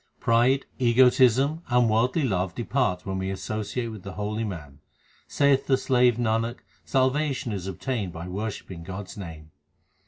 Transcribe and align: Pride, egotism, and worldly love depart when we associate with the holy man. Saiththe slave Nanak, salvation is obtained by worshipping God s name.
Pride, 0.19 0.65
egotism, 0.79 1.61
and 1.69 1.87
worldly 1.87 2.23
love 2.23 2.55
depart 2.55 3.05
when 3.05 3.19
we 3.19 3.29
associate 3.29 3.89
with 3.89 4.01
the 4.01 4.13
holy 4.13 4.43
man. 4.43 4.79
Saiththe 5.29 5.77
slave 5.77 6.17
Nanak, 6.17 6.61
salvation 6.83 7.51
is 7.51 7.67
obtained 7.67 8.11
by 8.11 8.27
worshipping 8.27 8.81
God 8.81 9.05
s 9.05 9.15
name. 9.15 9.51